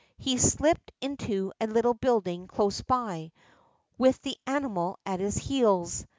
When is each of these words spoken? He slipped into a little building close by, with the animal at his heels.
He 0.17 0.39
slipped 0.39 0.91
into 0.99 1.53
a 1.61 1.67
little 1.67 1.93
building 1.93 2.47
close 2.47 2.81
by, 2.81 3.31
with 3.99 4.19
the 4.23 4.35
animal 4.47 4.97
at 5.05 5.19
his 5.19 5.37
heels. 5.37 6.07